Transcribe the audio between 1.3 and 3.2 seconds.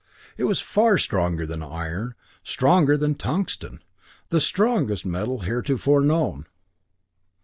than iron stronger than